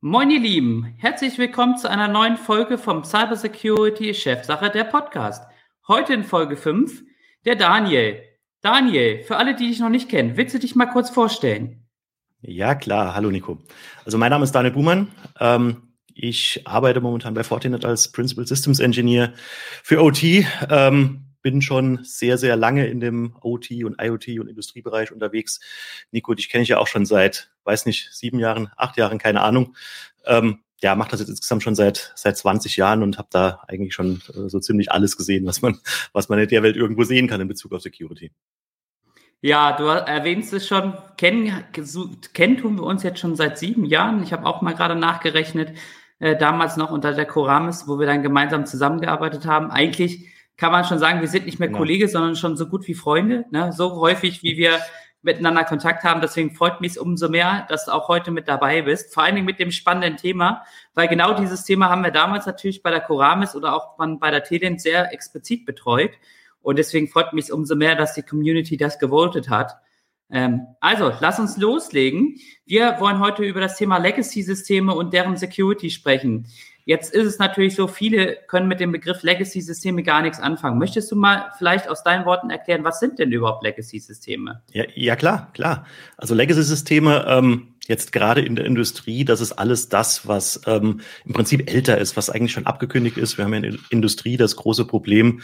[0.00, 5.42] Moin ihr Lieben, herzlich willkommen zu einer neuen Folge vom Cybersecurity Chefsache der Podcast.
[5.88, 7.02] Heute in Folge 5
[7.44, 8.22] der Daniel.
[8.60, 11.84] Daniel, für alle, die dich noch nicht kennen, willst du dich mal kurz vorstellen?
[12.42, 13.16] Ja, klar.
[13.16, 13.58] Hallo Nico.
[14.04, 15.08] Also mein Name ist Daniel Buhmann.
[15.40, 19.32] Ähm, ich arbeite momentan bei Fortinet als Principal Systems Engineer
[19.82, 20.22] für OT.
[20.70, 25.60] Ähm, bin schon sehr, sehr lange in dem OT und IoT und Industriebereich unterwegs.
[26.10, 29.40] Nico, dich kenne ich ja auch schon seit, weiß nicht, sieben Jahren, acht Jahren, keine
[29.40, 29.74] Ahnung.
[30.26, 33.94] Ähm, ja, mache das jetzt insgesamt schon seit seit 20 Jahren und habe da eigentlich
[33.94, 35.78] schon äh, so ziemlich alles gesehen, was man
[36.12, 38.30] was man in der Welt irgendwo sehen kann in Bezug auf Security.
[39.40, 41.64] Ja, du erwähnst es schon, kennen,
[42.34, 44.22] kennen tun wir uns jetzt schon seit sieben Jahren.
[44.22, 45.78] Ich habe auch mal gerade nachgerechnet,
[46.18, 49.70] äh, damals noch unter der Coramis, wo wir dann gemeinsam zusammengearbeitet haben.
[49.70, 50.26] Eigentlich
[50.58, 51.78] kann man schon sagen, wir sind nicht mehr genau.
[51.78, 53.46] Kollege, sondern schon so gut wie Freunde.
[53.50, 53.72] Ne?
[53.72, 54.78] So häufig, wie wir
[55.22, 56.20] miteinander Kontakt haben.
[56.20, 59.14] Deswegen freut mich umso mehr, dass du auch heute mit dabei bist.
[59.14, 62.82] Vor allen Dingen mit dem spannenden Thema, weil genau dieses Thema haben wir damals natürlich
[62.82, 66.10] bei der Coramis oder auch bei der Telent sehr explizit betreut.
[66.60, 69.76] Und deswegen freut mich umso mehr, dass die Community das gewotet hat.
[70.30, 72.36] Ähm, also, lass uns loslegen.
[72.66, 76.46] Wir wollen heute über das Thema Legacy-Systeme und deren Security sprechen.
[76.88, 80.78] Jetzt ist es natürlich so, viele können mit dem Begriff Legacy-Systeme gar nichts anfangen.
[80.78, 84.62] Möchtest du mal vielleicht aus deinen Worten erklären, was sind denn überhaupt Legacy-Systeme?
[84.72, 85.84] Ja, ja, klar, klar.
[86.16, 91.34] Also Legacy-Systeme, ähm, jetzt gerade in der Industrie, das ist alles das, was ähm, im
[91.34, 93.36] Prinzip älter ist, was eigentlich schon abgekündigt ist.
[93.36, 95.42] Wir haben ja in der Industrie das große Problem,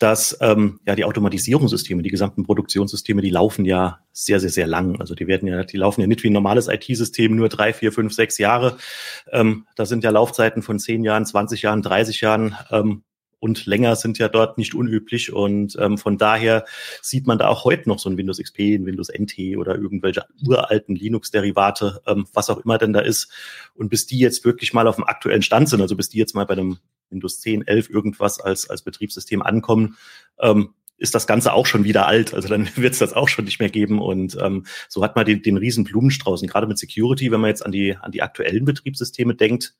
[0.00, 4.98] dass ähm, ja die Automatisierungssysteme, die gesamten Produktionssysteme, die laufen ja sehr, sehr, sehr lang.
[4.98, 7.92] Also die werden ja, die laufen ja nicht wie ein normales IT-System nur drei, vier,
[7.92, 8.78] fünf, sechs Jahre.
[9.30, 12.56] Ähm, da sind ja Laufzeiten von zehn Jahren, 20 Jahren, 30 Jahren.
[12.70, 13.02] Ähm,
[13.40, 15.32] und länger sind ja dort nicht unüblich.
[15.32, 16.64] Und ähm, von daher
[17.02, 20.24] sieht man da auch heute noch so ein Windows XP, ein Windows NT oder irgendwelche
[20.46, 23.30] uralten Linux-Derivate, ähm, was auch immer denn da ist.
[23.74, 26.34] Und bis die jetzt wirklich mal auf dem aktuellen Stand sind, also bis die jetzt
[26.34, 26.78] mal bei einem
[27.10, 29.96] Windows 10, 11 irgendwas als, als Betriebssystem ankommen,
[30.40, 32.34] ähm, ist das Ganze auch schon wieder alt.
[32.34, 34.00] Also dann wird es das auch schon nicht mehr geben.
[34.00, 36.42] Und ähm, so hat man den, den riesen Blumenstrauß.
[36.42, 39.74] Und gerade mit Security, wenn man jetzt an die, an die aktuellen Betriebssysteme denkt,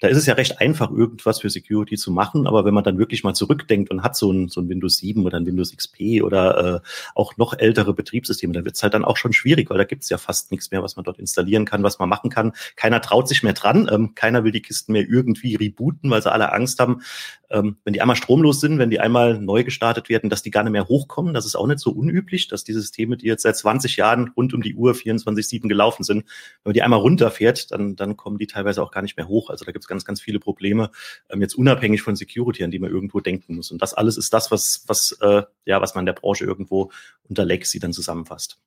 [0.00, 2.46] da ist es ja recht einfach, irgendwas für Security zu machen.
[2.46, 5.24] Aber wenn man dann wirklich mal zurückdenkt und hat so ein, so ein Windows 7
[5.24, 9.04] oder ein Windows XP oder äh, auch noch ältere Betriebssysteme, da wird es halt dann
[9.04, 11.64] auch schon schwierig, weil da gibt es ja fast nichts mehr, was man dort installieren
[11.64, 12.52] kann, was man machen kann.
[12.76, 13.88] Keiner traut sich mehr dran.
[13.90, 17.02] Ähm, keiner will die Kisten mehr irgendwie rebooten, weil sie alle Angst haben,
[17.50, 20.62] ähm, wenn die einmal stromlos sind, wenn die einmal neu gestartet werden, dass die gar
[20.62, 21.34] nicht mehr hochkommen.
[21.34, 24.54] Das ist auch nicht so unüblich, dass die Systeme, die jetzt seit 20 Jahren rund
[24.54, 26.24] um die Uhr 24-7 gelaufen sind,
[26.62, 29.50] wenn man die einmal runterfährt, dann, dann kommen die teilweise auch gar nicht mehr hoch.
[29.50, 30.90] Also da gibt ganz, ganz viele Probleme,
[31.30, 33.70] ähm, jetzt unabhängig von Security, an die man irgendwo denken muss.
[33.72, 36.92] Und das alles ist das, was, was, äh, ja, was man in der Branche irgendwo
[37.28, 38.58] unter Legacy dann zusammenfasst.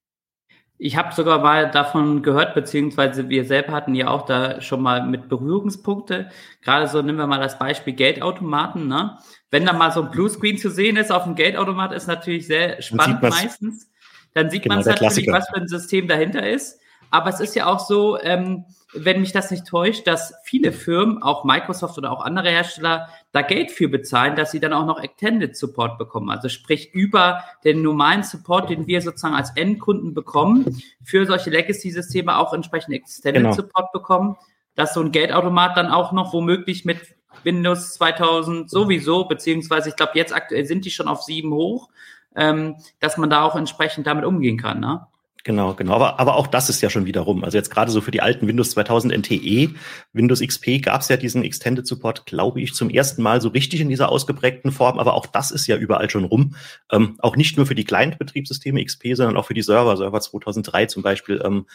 [0.83, 5.05] Ich habe sogar mal davon gehört, beziehungsweise wir selber hatten ja auch da schon mal
[5.05, 6.31] mit Berührungspunkte.
[6.63, 8.87] Gerade so nehmen wir mal das Beispiel Geldautomaten.
[8.87, 9.15] Ne?
[9.51, 12.81] Wenn da mal so ein Bluescreen zu sehen ist auf dem Geldautomat, ist natürlich sehr
[12.81, 13.91] spannend meistens.
[14.33, 15.33] Dann sieht genau, man natürlich, Klassiker.
[15.33, 16.79] was für ein System dahinter ist.
[17.11, 21.23] Aber es ist ja auch so, ähm, wenn mich das nicht täuscht, dass viele Firmen,
[21.23, 25.01] auch Microsoft oder auch andere Hersteller, da Geld für bezahlen, dass sie dann auch noch
[25.01, 26.29] Extended Support bekommen.
[26.29, 32.37] Also sprich über den normalen Support, den wir sozusagen als Endkunden bekommen, für solche Legacy-Systeme
[32.37, 33.55] auch entsprechend Extended genau.
[33.55, 34.37] Support bekommen,
[34.75, 36.99] dass so ein Geldautomat dann auch noch womöglich mit
[37.43, 41.89] Windows 2000 sowieso, beziehungsweise ich glaube jetzt aktuell sind die schon auf sieben hoch,
[42.35, 44.79] ähm, dass man da auch entsprechend damit umgehen kann.
[44.79, 45.07] Ne?
[45.43, 45.93] Genau, genau.
[45.93, 47.43] Aber, aber auch das ist ja schon wieder rum.
[47.43, 49.73] Also jetzt gerade so für die alten Windows 2000 NTE,
[50.13, 53.81] Windows XP gab es ja diesen Extended Support, glaube ich, zum ersten Mal so richtig
[53.81, 54.99] in dieser ausgeprägten Form.
[54.99, 56.55] Aber auch das ist ja überall schon rum.
[56.91, 59.97] Ähm, auch nicht nur für die Client-Betriebssysteme XP, sondern auch für die Server.
[59.97, 61.65] Server 2003 zum Beispiel ähm,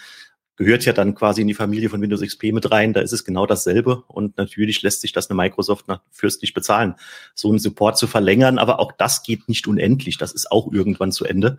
[0.57, 2.93] gehört ja dann quasi in die Familie von Windows XP mit rein.
[2.93, 4.05] Da ist es genau dasselbe.
[4.09, 6.95] Und natürlich lässt sich das eine Microsoft nach fürstlich bezahlen,
[7.35, 8.59] so einen Support zu verlängern.
[8.59, 10.19] Aber auch das geht nicht unendlich.
[10.19, 11.59] Das ist auch irgendwann zu Ende.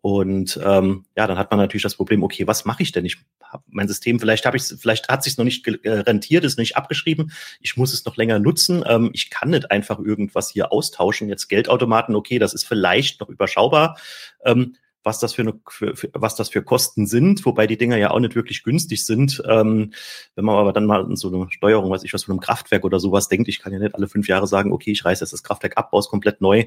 [0.00, 3.04] Und ähm, ja, dann hat man natürlich das Problem, okay, was mache ich denn?
[3.04, 6.58] Ich habe mein System, vielleicht habe ich vielleicht hat sich noch nicht äh, rentiert, ist
[6.58, 8.84] nicht abgeschrieben, ich muss es noch länger nutzen.
[8.86, 11.28] Ähm, ich kann nicht einfach irgendwas hier austauschen.
[11.28, 13.98] Jetzt Geldautomaten, okay, das ist vielleicht noch überschaubar.
[14.44, 17.96] Ähm, was das für, eine, für, für, was das für Kosten sind, wobei die Dinger
[17.96, 19.42] ja auch nicht wirklich günstig sind.
[19.48, 19.92] Ähm,
[20.34, 22.84] wenn man aber dann mal in so eine Steuerung, weiß ich was, von einem Kraftwerk
[22.84, 25.32] oder sowas denkt, ich kann ja nicht alle fünf Jahre sagen, okay, ich reiße jetzt
[25.32, 26.66] das Kraftwerk ab, baue es komplett neu,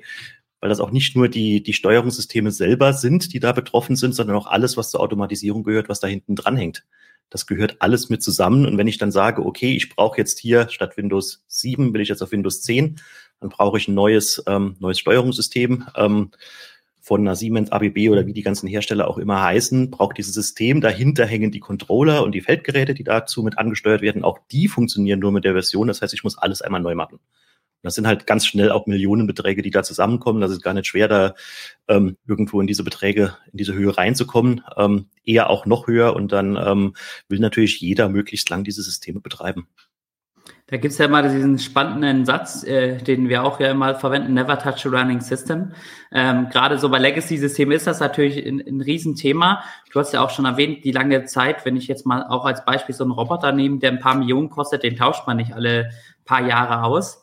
[0.62, 4.38] weil das auch nicht nur die, die Steuerungssysteme selber sind, die da betroffen sind, sondern
[4.38, 6.86] auch alles, was zur Automatisierung gehört, was da hinten dran hängt.
[7.32, 8.66] Das gehört alles mit zusammen.
[8.66, 12.10] Und wenn ich dann sage, okay, ich brauche jetzt hier statt Windows 7, will ich
[12.10, 12.98] jetzt auf Windows 10,
[13.40, 15.88] dann brauche ich ein neues, ähm, neues Steuerungssystem.
[15.96, 16.32] Ähm,
[17.04, 20.82] von einer Siemens, ABB oder wie die ganzen Hersteller auch immer heißen, braucht dieses System.
[20.82, 24.24] Dahinter hängen die Controller und die Feldgeräte, die dazu mit angesteuert werden.
[24.24, 25.88] Auch die funktionieren nur mit der Version.
[25.88, 27.20] Das heißt, ich muss alles einmal neu machen.
[27.84, 30.42] Das sind halt ganz schnell auch Millionenbeträge, die da zusammenkommen.
[30.42, 31.34] Das ist gar nicht schwer, da
[31.88, 34.62] ähm, irgendwo in diese Beträge, in diese Höhe reinzukommen.
[34.78, 36.16] Ähm, eher auch noch höher.
[36.16, 36.94] Und dann ähm,
[37.28, 39.68] will natürlich jeder möglichst lang diese Systeme betreiben.
[40.72, 44.34] Da gibt es ja mal diesen spannenden Satz, äh, den wir auch ja immer verwenden,
[44.34, 45.74] never touch a running system.
[46.14, 49.66] Ähm, Gerade so bei Legacy-Systemen ist das natürlich ein, ein Riesenthema.
[49.92, 52.64] Du hast ja auch schon erwähnt, die lange Zeit, wenn ich jetzt mal auch als
[52.64, 55.90] Beispiel so einen Roboter nehme, der ein paar Millionen kostet, den tauscht man nicht alle
[56.24, 57.22] paar Jahre aus.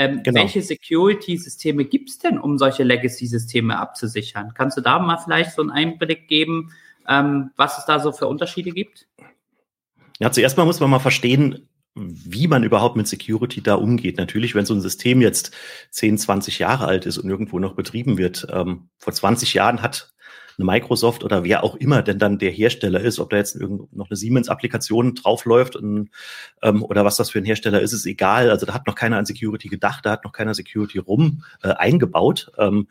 [0.00, 0.40] Ähm, genau.
[0.40, 4.54] Welche Security-Systeme gibt es denn, um solche Legacy-Systeme abzusichern?
[4.54, 6.72] Kannst du da mal vielleicht so einen Einblick geben,
[7.06, 9.08] ähm, was es da so für Unterschiede gibt?
[10.18, 14.16] Ja, zuerst mal muss man mal verstehen, wie man überhaupt mit Security da umgeht.
[14.16, 15.54] Natürlich, wenn so ein System jetzt
[15.90, 18.46] 10, 20 Jahre alt ist und irgendwo noch betrieben wird.
[18.50, 20.14] Ähm, vor 20 Jahren hat
[20.60, 24.08] eine Microsoft oder wer auch immer denn dann der Hersteller ist, ob da jetzt noch
[24.08, 26.10] eine Siemens-Applikation draufläuft und,
[26.62, 28.50] ähm, oder was das für ein Hersteller ist, ist egal.
[28.50, 31.68] Also da hat noch keiner an Security gedacht, da hat noch keiner Security rum äh,
[31.68, 32.52] eingebaut.
[32.58, 32.88] Ähm,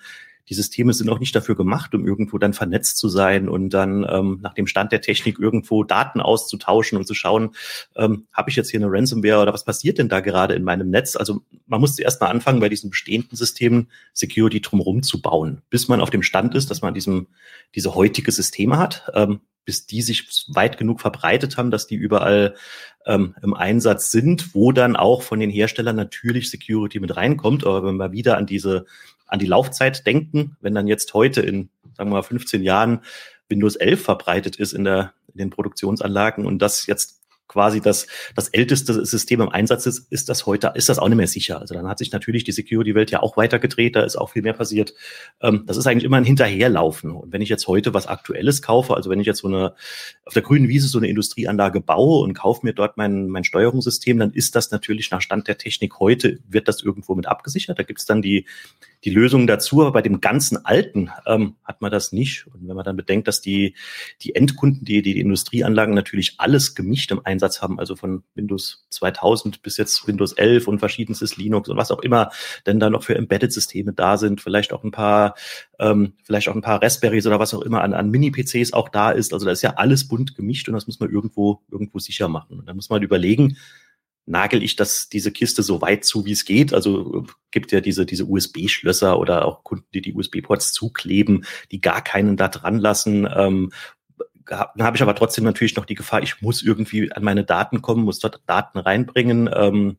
[0.49, 4.05] die Systeme sind auch nicht dafür gemacht, um irgendwo dann vernetzt zu sein und dann
[4.09, 7.51] ähm, nach dem Stand der Technik irgendwo Daten auszutauschen und zu schauen,
[7.95, 10.89] ähm, habe ich jetzt hier eine Ransomware oder was passiert denn da gerade in meinem
[10.89, 11.15] Netz?
[11.15, 15.87] Also man muss zuerst mal anfangen, bei diesen bestehenden Systemen Security drumherum zu bauen, bis
[15.87, 17.27] man auf dem Stand ist, dass man diesem,
[17.75, 19.11] diese heutige Systeme hat.
[19.13, 22.55] Ähm, bis die sich weit genug verbreitet haben, dass die überall
[23.05, 27.67] ähm, im Einsatz sind, wo dann auch von den Herstellern natürlich Security mit reinkommt.
[27.67, 28.87] Aber wenn wir wieder an diese
[29.29, 33.01] an die Laufzeit denken, wenn dann jetzt heute in, sagen wir mal, 15 Jahren
[33.47, 38.47] Windows 11 verbreitet ist in, der, in den Produktionsanlagen und das jetzt quasi das, das
[38.49, 41.59] älteste System im Einsatz ist, ist das heute, ist das auch nicht mehr sicher.
[41.59, 44.53] Also dann hat sich natürlich die Security-Welt ja auch weitergedreht, da ist auch viel mehr
[44.53, 44.93] passiert.
[45.41, 47.11] Ähm, das ist eigentlich immer ein Hinterherlaufen.
[47.11, 49.73] Und wenn ich jetzt heute was Aktuelles kaufe, also wenn ich jetzt so eine,
[50.25, 54.19] auf der grünen Wiese so eine Industrieanlage baue und kaufe mir dort mein, mein Steuerungssystem,
[54.19, 57.79] dann ist das natürlich nach Stand der Technik heute, wird das irgendwo mit abgesichert.
[57.79, 58.45] Da gibt es dann die,
[59.05, 62.47] die Lösung dazu, aber bei dem ganzen Alten ähm, hat man das nicht.
[62.47, 63.75] Und wenn man dann bedenkt, dass die,
[64.21, 69.61] die Endkunden, die, die Industrieanlagen natürlich alles gemischt im Einsatz haben, also von Windows 2000
[69.61, 72.31] bis jetzt Windows 11 und verschiedenstes Linux und was auch immer
[72.65, 75.35] denn da noch für Embedded-Systeme da sind, vielleicht auch ein paar,
[75.79, 79.11] ähm, vielleicht auch ein paar Raspberries oder was auch immer an, an Mini-PCs auch da
[79.11, 79.33] ist.
[79.33, 82.59] Also da ist ja alles bunt gemischt und das muss man irgendwo, irgendwo sicher machen.
[82.59, 83.57] Und da muss man überlegen,
[84.29, 86.73] nagel ich das, diese Kiste so weit zu, wie es geht.
[86.73, 92.03] Also gibt ja diese, diese USB-Schlösser oder auch Kunden, die die USB-Ports zukleben, die gar
[92.03, 93.27] keinen da dran lassen.
[93.35, 93.71] Ähm,
[94.45, 97.81] dann habe ich aber trotzdem natürlich noch die Gefahr, ich muss irgendwie an meine Daten
[97.81, 99.97] kommen, muss dort Daten reinbringen, ähm,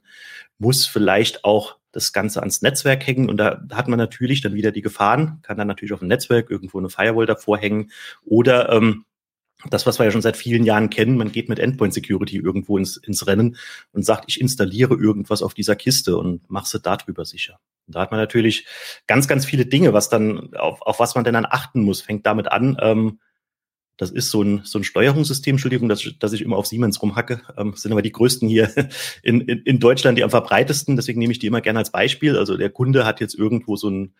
[0.59, 4.71] muss vielleicht auch das Ganze ans Netzwerk hängen und da hat man natürlich dann wieder
[4.71, 7.91] die Gefahren, kann dann natürlich auf dem Netzwerk irgendwo eine Firewall davor hängen
[8.23, 9.05] oder ähm,
[9.69, 12.79] das, was wir ja schon seit vielen Jahren kennen, man geht mit Endpoint Security irgendwo
[12.79, 13.57] ins, ins Rennen
[13.93, 17.61] und sagt, ich installiere irgendwas auf dieser Kiste und mache sie darüber sicher.
[17.87, 18.67] Und da hat man natürlich
[19.07, 22.01] ganz, ganz viele Dinge, was dann, auf, auf was man denn dann achten muss.
[22.01, 23.19] Fängt damit an, ähm,
[24.01, 27.43] das ist so ein, so ein Steuerungssystem, Entschuldigung, dass, dass ich immer auf Siemens rumhacke.
[27.59, 28.73] Ähm, sind aber die größten hier
[29.23, 30.97] in, in, in Deutschland, die am verbreitesten.
[30.97, 32.39] Deswegen nehme ich die immer gerne als Beispiel.
[32.39, 34.15] Also der Kunde hat jetzt irgendwo so ein,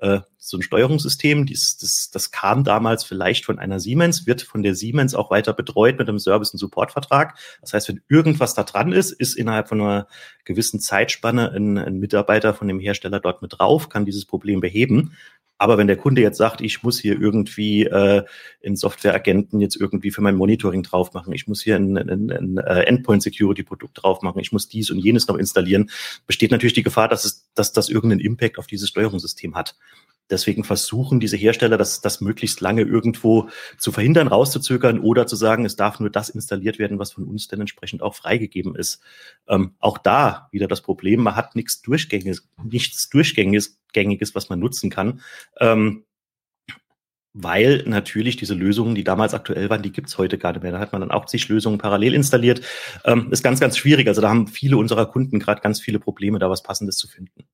[0.00, 1.46] äh, so ein Steuerungssystem.
[1.46, 5.52] Dies, das, das kam damals vielleicht von einer Siemens, wird von der Siemens auch weiter
[5.52, 7.36] betreut mit einem Service- und Supportvertrag.
[7.60, 10.06] Das heißt, wenn irgendwas da dran ist, ist innerhalb von einer
[10.44, 15.16] gewissen Zeitspanne ein, ein Mitarbeiter von dem Hersteller dort mit drauf, kann dieses Problem beheben.
[15.58, 18.24] Aber wenn der Kunde jetzt sagt, ich muss hier irgendwie äh,
[18.60, 22.58] in Softwareagenten jetzt irgendwie für mein Monitoring drauf machen, ich muss hier ein, ein, ein
[22.58, 25.90] äh, Endpoint-Security-Produkt drauf machen, ich muss dies und jenes noch installieren,
[26.26, 29.76] besteht natürlich die Gefahr, dass, es, dass das irgendeinen Impact auf dieses Steuerungssystem hat.
[30.30, 35.64] Deswegen versuchen diese Hersteller, das, das möglichst lange irgendwo zu verhindern, rauszuzögern oder zu sagen,
[35.64, 39.00] es darf nur das installiert werden, was von uns dann entsprechend auch freigegeben ist.
[39.48, 44.58] Ähm, auch da wieder das Problem, man hat nichts Durchgängiges, nichts Durchgängiges, Gängiges, was man
[44.58, 45.20] nutzen kann.
[45.60, 46.04] Ähm,
[47.38, 50.72] weil natürlich diese Lösungen, die damals aktuell waren, die gibt's heute gar nicht mehr.
[50.72, 52.62] Da hat man dann auch zig Lösungen parallel installiert.
[53.04, 54.08] Ähm, ist ganz, ganz schwierig.
[54.08, 57.44] Also da haben viele unserer Kunden gerade ganz viele Probleme, da was Passendes zu finden.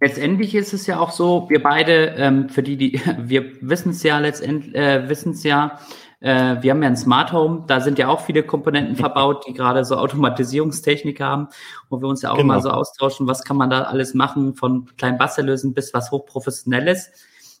[0.00, 4.02] Letztendlich ist es ja auch so, wir beide, ähm, für die, die, wir wissen es
[4.02, 5.78] ja letztendlich, äh, wissen es ja,
[6.20, 9.54] äh, wir haben ja ein Smart Home, da sind ja auch viele Komponenten verbaut, die
[9.54, 11.48] gerade so Automatisierungstechnik haben,
[11.88, 12.54] wo wir uns ja auch genau.
[12.54, 17.10] immer so austauschen, was kann man da alles machen, von kleinen Bastelösen bis was hochprofessionelles.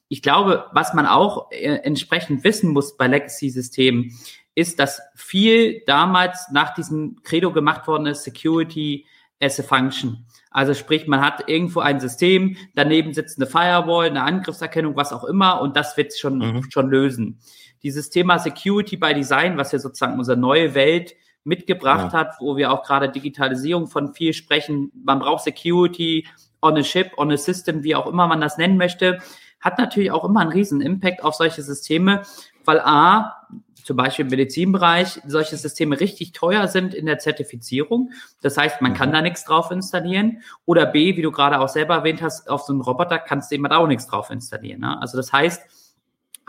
[0.08, 4.12] Ich glaube, was man auch äh, entsprechend wissen muss bei Legacy-Systemen,
[4.54, 9.06] ist, dass viel damals nach diesem Credo gemacht worden ist, Security
[9.40, 10.26] as a Function.
[10.50, 15.24] Also sprich, man hat irgendwo ein System, daneben sitzt eine Firewall, eine Angriffserkennung, was auch
[15.24, 16.70] immer, und das wird schon, mhm.
[16.70, 17.38] schon lösen.
[17.82, 21.14] Dieses Thema Security by Design, was ja sozusagen unsere neue Welt
[21.44, 22.18] mitgebracht ja.
[22.20, 24.90] hat, wo wir auch gerade Digitalisierung von viel sprechen.
[25.04, 26.26] Man braucht Security
[26.62, 29.18] on a Ship, on a System, wie auch immer man das nennen möchte,
[29.66, 32.22] hat natürlich auch immer einen riesen Impact auf solche Systeme,
[32.64, 33.46] weil A,
[33.82, 38.10] zum Beispiel im Medizinbereich solche Systeme richtig teuer sind in der Zertifizierung.
[38.42, 39.14] Das heißt, man kann mhm.
[39.14, 40.42] da nichts drauf installieren.
[40.64, 43.54] Oder B, wie du gerade auch selber erwähnt hast, auf so einen Roboter kannst du
[43.54, 44.80] eben auch nichts drauf installieren.
[44.80, 45.00] Ne?
[45.00, 45.62] Also das heißt,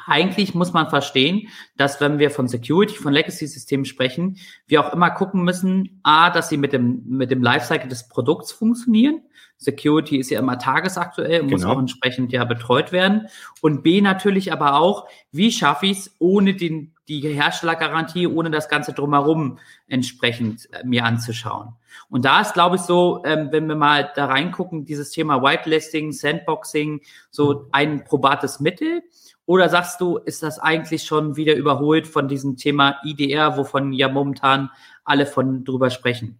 [0.07, 5.11] eigentlich muss man verstehen, dass wenn wir von Security, von Legacy-Systemen sprechen, wir auch immer
[5.11, 9.21] gucken müssen, a, dass sie mit dem, mit dem Lifecycle des Produkts funktionieren.
[9.57, 11.67] Security ist ja immer tagesaktuell und genau.
[11.67, 13.27] muss auch entsprechend ja betreut werden.
[13.61, 18.69] Und B natürlich aber auch, wie schaffe ich es ohne den, die Herstellergarantie, ohne das
[18.69, 21.73] Ganze drumherum entsprechend äh, mir anzuschauen.
[22.09, 26.11] Und da ist, glaube ich, so, ähm, wenn wir mal da reingucken, dieses Thema Whitelisting,
[26.11, 29.01] Sandboxing, so ein probates Mittel.
[29.45, 34.09] Oder sagst du, ist das eigentlich schon wieder überholt von diesem Thema IDR, wovon ja
[34.09, 34.69] momentan
[35.05, 36.39] alle von drüber sprechen?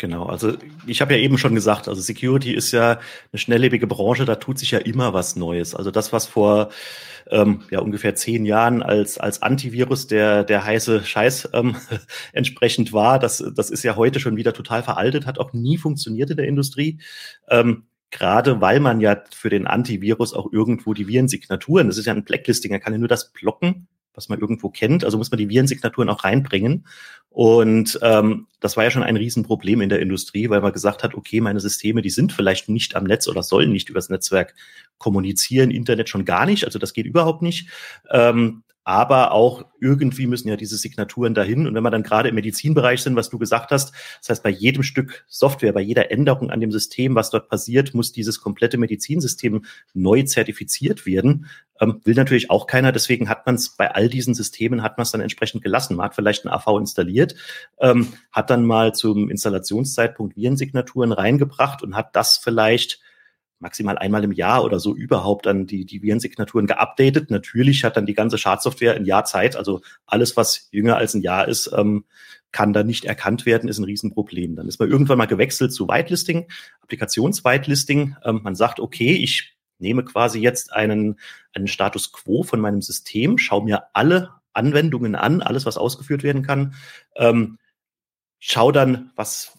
[0.00, 0.54] Genau, also
[0.86, 3.00] ich habe ja eben schon gesagt, also Security ist ja
[3.32, 5.74] eine schnelllebige Branche, da tut sich ja immer was Neues.
[5.74, 6.70] Also das, was vor
[7.30, 11.76] ähm, ja ungefähr zehn Jahren als als Antivirus der der heiße Scheiß ähm,
[12.32, 16.30] entsprechend war, das das ist ja heute schon wieder total veraltet, hat auch nie funktioniert
[16.30, 16.98] in der Industrie.
[17.50, 22.14] Ähm, Gerade weil man ja für den Antivirus auch irgendwo die Virensignaturen, das ist ja
[22.14, 25.04] ein Blacklisting, er kann ja nur das blocken, was man irgendwo kennt.
[25.04, 26.86] Also muss man die Virensignaturen auch reinbringen.
[27.30, 31.14] Und ähm, das war ja schon ein Riesenproblem in der Industrie, weil man gesagt hat,
[31.14, 34.54] okay, meine Systeme, die sind vielleicht nicht am Netz oder sollen nicht übers Netzwerk
[34.98, 37.68] kommunizieren, Internet schon gar nicht, also das geht überhaupt nicht.
[38.10, 41.66] Ähm, aber auch irgendwie müssen ja diese Signaturen dahin.
[41.66, 44.50] Und wenn wir dann gerade im Medizinbereich sind, was du gesagt hast, das heißt, bei
[44.50, 48.78] jedem Stück Software, bei jeder Änderung an dem System, was dort passiert, muss dieses komplette
[48.78, 51.46] Medizinsystem neu zertifiziert werden.
[51.78, 52.90] Ähm, will natürlich auch keiner.
[52.90, 55.96] Deswegen hat man es bei all diesen Systemen, hat man es dann entsprechend gelassen.
[55.96, 57.34] Man hat vielleicht ein AV installiert,
[57.80, 63.00] ähm, hat dann mal zum Installationszeitpunkt Virensignaturen reingebracht und hat das vielleicht
[63.60, 67.30] maximal einmal im Jahr oder so überhaupt dann die, die Virensignaturen geupdatet.
[67.30, 69.54] Natürlich hat dann die ganze Schadsoftware ein Jahr Zeit.
[69.54, 72.04] Also alles, was jünger als ein Jahr ist, ähm,
[72.52, 74.56] kann da nicht erkannt werden, ist ein Riesenproblem.
[74.56, 76.48] Dann ist man irgendwann mal gewechselt zu Whitelisting,
[76.82, 78.16] Applikations-Whitelisting.
[78.24, 81.20] Ähm, man sagt, okay, ich nehme quasi jetzt einen,
[81.54, 86.42] einen Status quo von meinem System, schaue mir alle Anwendungen an, alles, was ausgeführt werden
[86.42, 86.74] kann,
[87.16, 87.58] ähm,
[88.38, 89.56] schau dann, was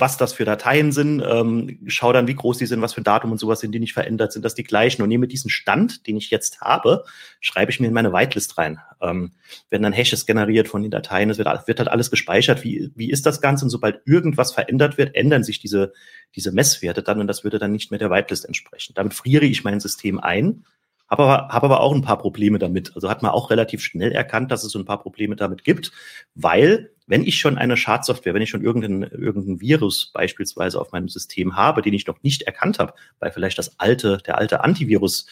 [0.00, 3.32] was das für Dateien sind, ähm, schau dann, wie groß die sind, was für Datum
[3.32, 6.16] und sowas sind, die nicht verändert, sind das die gleichen und nehme diesen Stand, den
[6.16, 7.04] ich jetzt habe,
[7.40, 8.80] schreibe ich mir in meine Whitelist rein.
[9.00, 9.32] Ähm,
[9.70, 13.10] werden dann Hashes generiert von den Dateien, es wird, wird halt alles gespeichert, wie, wie
[13.10, 15.92] ist das Ganze und sobald irgendwas verändert wird, ändern sich diese,
[16.34, 18.92] diese Messwerte dann und das würde dann nicht mehr der Whitelist entsprechen.
[18.94, 20.64] Damit friere ich mein System ein,
[21.08, 22.94] habe aber, hab aber auch ein paar Probleme damit.
[22.94, 25.92] Also hat man auch relativ schnell erkannt, dass es so ein paar Probleme damit gibt,
[26.34, 31.08] weil wenn ich schon eine Schadsoftware, wenn ich schon irgendeinen irgendein Virus beispielsweise auf meinem
[31.08, 35.26] System habe, den ich noch nicht erkannt habe, weil vielleicht das alte, der alte Antivirus,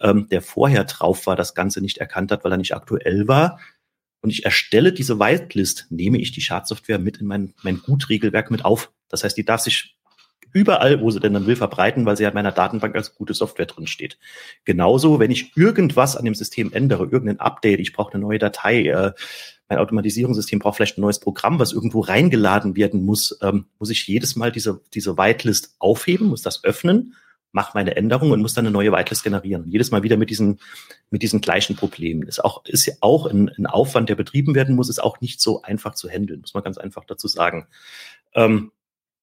[0.00, 3.60] ähm, der vorher drauf war, das Ganze nicht erkannt hat, weil er nicht aktuell war,
[4.20, 8.64] und ich erstelle diese Whitelist, nehme ich die Schadsoftware mit in mein, mein Gutregelwerk mit
[8.64, 8.92] auf.
[9.08, 9.96] Das heißt, die darf sich
[10.52, 13.34] überall, wo sie denn dann will, verbreiten, weil sie halt in meiner Datenbank als gute
[13.34, 14.18] Software drin steht.
[14.64, 18.86] Genauso, wenn ich irgendwas an dem System ändere, irgendein Update, ich brauche eine neue Datei,
[18.88, 19.12] äh,
[19.68, 24.06] mein Automatisierungssystem braucht vielleicht ein neues Programm, was irgendwo reingeladen werden muss, ähm, muss ich
[24.06, 27.14] jedes Mal diese, diese Whitelist aufheben, muss das öffnen,
[27.52, 29.66] mache meine Änderung und muss dann eine neue Whitelist generieren.
[29.66, 30.58] Jedes Mal wieder mit diesen,
[31.10, 32.22] mit diesen gleichen Problemen.
[32.22, 35.40] Ist auch, ist ja auch ein, ein Aufwand, der betrieben werden muss, ist auch nicht
[35.40, 37.66] so einfach zu handeln, muss man ganz einfach dazu sagen.
[38.34, 38.72] Ähm,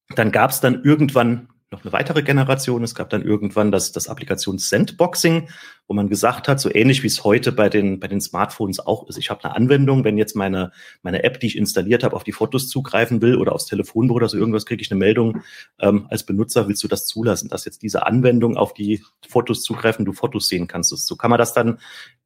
[0.09, 2.83] dann gab es dann irgendwann noch eine weitere Generation.
[2.83, 5.49] Es gab dann irgendwann das, das Applikations-Sandboxing,
[5.87, 9.07] wo man gesagt hat, so ähnlich wie es heute bei den, bei den Smartphones auch
[9.09, 9.17] ist.
[9.17, 10.71] Ich habe eine Anwendung, wenn jetzt meine,
[11.01, 14.29] meine App, die ich installiert habe, auf die Fotos zugreifen will oder aufs Telefonbuch oder
[14.29, 15.41] so irgendwas, kriege ich eine Meldung,
[15.79, 20.05] ähm, als Benutzer willst du das zulassen, dass jetzt diese Anwendung auf die Fotos zugreifen,
[20.05, 20.95] du Fotos sehen kannst.
[20.95, 21.79] So kann man das dann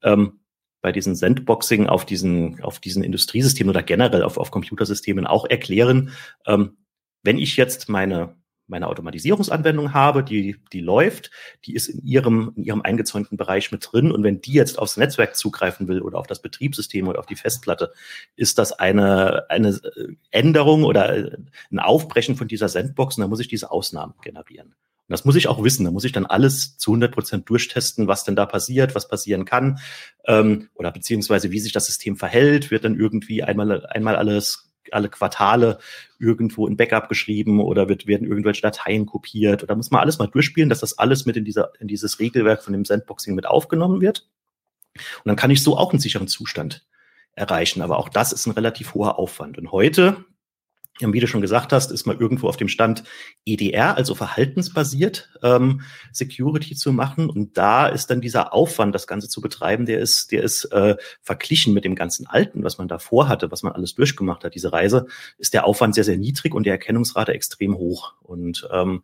[0.04, 0.40] ähm,
[0.82, 6.12] bei diesen Sandboxing auf diesen, auf diesen Industriesystemen oder generell auf, auf Computersystemen auch erklären.
[6.46, 6.78] Ähm,
[7.24, 8.36] wenn ich jetzt meine,
[8.68, 11.32] meine Automatisierungsanwendung habe, die, die läuft,
[11.66, 14.12] die ist in ihrem, in ihrem eingezäunten Bereich mit drin.
[14.12, 17.36] Und wenn die jetzt aufs Netzwerk zugreifen will oder auf das Betriebssystem oder auf die
[17.36, 17.94] Festplatte,
[18.36, 19.80] ist das eine, eine
[20.32, 21.10] Änderung oder
[21.72, 24.76] ein Aufbrechen von dieser Sandbox und da muss ich diese Ausnahmen generieren.
[25.10, 25.86] Und das muss ich auch wissen.
[25.86, 29.44] Da muss ich dann alles zu 100 Prozent durchtesten, was denn da passiert, was passieren
[29.44, 29.80] kann
[30.28, 32.70] ähm, oder beziehungsweise wie sich das System verhält.
[32.70, 35.80] Wird dann irgendwie einmal, einmal alles alle Quartale
[36.20, 40.28] irgendwo in Backup geschrieben oder wird, werden irgendwelche Dateien kopiert oder muss man alles mal
[40.28, 44.02] durchspielen, dass das alles mit in dieser, in dieses Regelwerk von dem Sandboxing mit aufgenommen
[44.02, 44.28] wird.
[44.96, 46.86] Und dann kann ich so auch einen sicheren Zustand
[47.34, 47.82] erreichen.
[47.82, 49.58] Aber auch das ist ein relativ hoher Aufwand.
[49.58, 50.26] Und heute
[51.02, 53.04] wie du schon gesagt hast, ist man irgendwo auf dem Stand
[53.46, 57.30] EDR, also verhaltensbasiert ähm, Security zu machen.
[57.30, 60.96] Und da ist dann dieser Aufwand, das Ganze zu betreiben, der ist, der ist äh,
[61.22, 64.74] verglichen mit dem ganzen Alten, was man davor hatte, was man alles durchgemacht hat, diese
[64.74, 68.14] Reise, ist der Aufwand sehr, sehr niedrig und die Erkennungsrate extrem hoch.
[68.22, 69.04] Und ähm,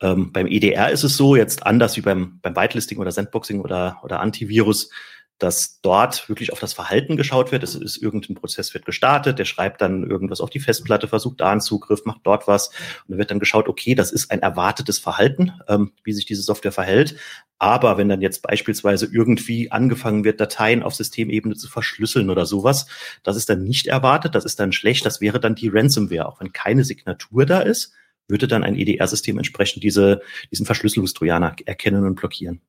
[0.00, 3.98] ähm, beim EDR ist es so, jetzt anders wie beim, beim Whitelisting oder Sandboxing oder,
[4.04, 4.90] oder Antivirus,
[5.38, 7.62] dass dort wirklich auf das Verhalten geschaut wird.
[7.62, 11.52] Es ist irgendein Prozess wird gestartet, der schreibt dann irgendwas auf die Festplatte, versucht da
[11.52, 14.98] einen Zugriff, macht dort was und da wird dann geschaut, okay, das ist ein erwartetes
[14.98, 17.16] Verhalten, ähm, wie sich diese Software verhält.
[17.58, 22.86] Aber wenn dann jetzt beispielsweise irgendwie angefangen wird, Dateien auf Systemebene zu verschlüsseln oder sowas,
[23.22, 26.26] das ist dann nicht erwartet, das ist dann schlecht, das wäre dann die Ransomware.
[26.26, 27.92] Auch wenn keine Signatur da ist,
[28.28, 32.60] würde dann ein EDR-System entsprechend diese, diesen Verschlüsselungstrojaner erkennen und blockieren.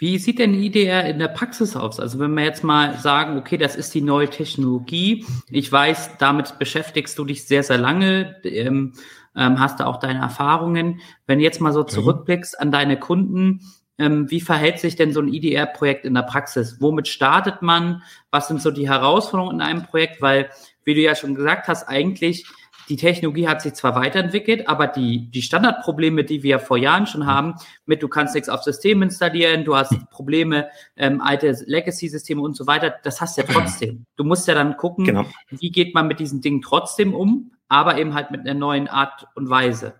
[0.00, 2.00] Wie sieht denn IDR in der Praxis aus?
[2.00, 5.26] Also wenn wir jetzt mal sagen, okay, das ist die neue Technologie.
[5.50, 8.94] Ich weiß, damit beschäftigst du dich sehr, sehr lange, ähm,
[9.36, 11.02] ähm, hast da auch deine Erfahrungen.
[11.26, 11.88] Wenn du jetzt mal so mhm.
[11.88, 13.60] zurückblickst an deine Kunden,
[13.98, 16.78] ähm, wie verhält sich denn so ein IDR-Projekt in der Praxis?
[16.80, 18.02] Womit startet man?
[18.30, 20.22] Was sind so die Herausforderungen in einem Projekt?
[20.22, 20.48] Weil,
[20.82, 22.46] wie du ja schon gesagt hast, eigentlich
[22.90, 27.24] die Technologie hat sich zwar weiterentwickelt, aber die, die Standardprobleme, die wir vor Jahren schon
[27.24, 27.54] haben,
[27.86, 32.66] mit du kannst nichts auf System installieren, du hast Probleme, ähm, alte Legacy-Systeme und so
[32.66, 34.06] weiter, das hast du ja trotzdem.
[34.16, 35.24] Du musst ja dann gucken, genau.
[35.50, 39.28] wie geht man mit diesen Dingen trotzdem um, aber eben halt mit einer neuen Art
[39.36, 39.94] und Weise.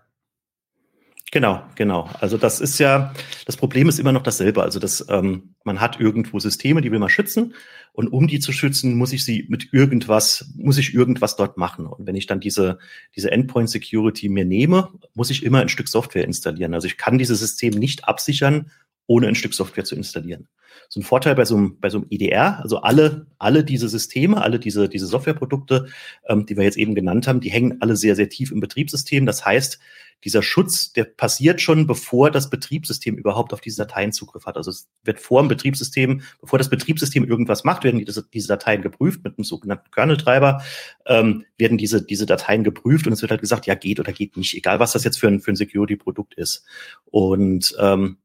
[1.33, 2.09] Genau, genau.
[2.19, 3.13] Also das ist ja,
[3.45, 4.63] das Problem ist immer noch dasselbe.
[4.63, 7.55] Also dass ähm, man hat irgendwo Systeme, die will man schützen
[7.93, 11.85] und um die zu schützen, muss ich sie mit irgendwas, muss ich irgendwas dort machen.
[11.85, 12.79] Und wenn ich dann diese,
[13.15, 16.73] diese Endpoint Security mir nehme, muss ich immer ein Stück Software installieren.
[16.73, 18.69] Also ich kann dieses System nicht absichern,
[19.07, 20.49] ohne ein Stück Software zu installieren.
[20.89, 24.41] So ein Vorteil bei so einem, bei so einem EDR, also alle, alle diese Systeme,
[24.41, 25.87] alle diese, diese Softwareprodukte,
[26.27, 29.25] ähm, die wir jetzt eben genannt haben, die hängen alle sehr, sehr tief im Betriebssystem.
[29.25, 29.79] Das heißt,
[30.23, 34.55] dieser Schutz, der passiert schon, bevor das Betriebssystem überhaupt auf diese Dateien Zugriff hat.
[34.55, 38.81] Also es wird vor dem Betriebssystem, bevor das Betriebssystem irgendwas macht, werden diese, diese Dateien
[38.81, 40.63] geprüft mit einem sogenannten Kernel-Treiber,
[41.07, 44.37] ähm, werden diese, diese Dateien geprüft und es wird halt gesagt, ja, geht oder geht
[44.37, 46.65] nicht, egal was das jetzt für ein, für ein Security-Produkt ist.
[47.05, 48.17] Und ähm,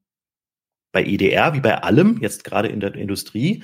[0.96, 3.62] bei EDR, wie bei allem, jetzt gerade in der Industrie,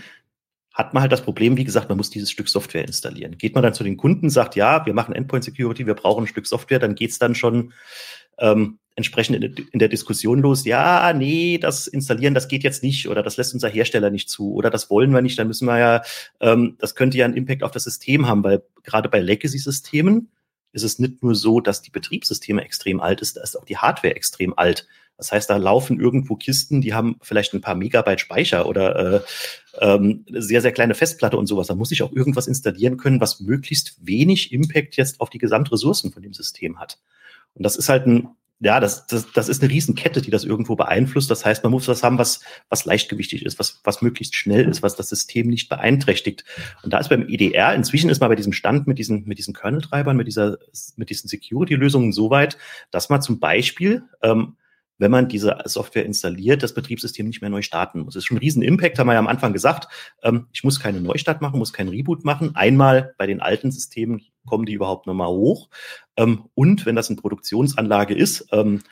[0.74, 3.38] hat man halt das Problem, wie gesagt, man muss dieses Stück Software installieren.
[3.38, 6.26] Geht man dann zu den Kunden, sagt, ja, wir machen Endpoint Security, wir brauchen ein
[6.26, 7.72] Stück Software, dann geht's dann schon
[8.38, 13.08] ähm, entsprechend in, in, der Diskussion los, ja, nee, das installieren, das geht jetzt nicht
[13.08, 15.78] oder das lässt unser Hersteller nicht zu oder das wollen wir nicht, dann müssen wir
[15.78, 16.02] ja,
[16.40, 20.28] ähm, das könnte ja einen Impact auf das System haben, weil gerade bei Legacy-Systemen
[20.72, 23.76] ist es nicht nur so, dass die Betriebssysteme extrem alt ist, da ist auch die
[23.76, 24.86] Hardware extrem alt.
[25.18, 29.20] Das heißt, da laufen irgendwo Kisten, die haben vielleicht ein paar Megabyte Speicher oder äh,
[29.80, 31.68] ähm, sehr, sehr kleine Festplatte und sowas.
[31.68, 36.12] Da muss ich auch irgendwas installieren können, was möglichst wenig Impact jetzt auf die Gesamtressourcen
[36.12, 36.98] von dem System hat.
[37.54, 38.30] Und das ist halt ein,
[38.64, 41.28] ja, das, das, das ist eine Riesenkette, die das irgendwo beeinflusst.
[41.30, 44.84] Das heißt, man muss was haben, was, was leichtgewichtig ist, was, was möglichst schnell ist,
[44.84, 46.44] was das System nicht beeinträchtigt.
[46.84, 49.52] Und da ist beim EDR, inzwischen ist man bei diesem Stand mit diesen, mit diesen
[49.52, 50.58] Kernel-Treibern, mit dieser,
[50.94, 52.56] mit diesen Security-Lösungen so weit,
[52.92, 54.56] dass man zum Beispiel ähm,
[54.98, 58.14] wenn man diese Software installiert, das Betriebssystem nicht mehr neu starten muss.
[58.14, 59.88] Das ist schon ein riesen Impact, haben wir ja am Anfang gesagt.
[60.22, 62.54] Ähm, ich muss keine Neustart machen, muss keinen Reboot machen.
[62.54, 65.68] Einmal bei den alten Systemen kommen die überhaupt nochmal hoch.
[66.16, 68.82] Ähm, und wenn das eine Produktionsanlage ist, ähm,